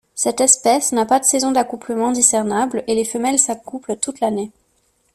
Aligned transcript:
Cette 0.15 0.41
espèce 0.41 0.93
n'a 0.93 1.05
pas 1.05 1.19
de 1.19 1.25
saison 1.25 1.51
d'accouplement 1.51 2.11
discernable 2.11 2.83
et 2.87 2.95
les 2.95 3.05
femelles 3.05 3.37
s'accouplent 3.37 3.97
toute 3.97 4.19
l'année. 4.19 4.49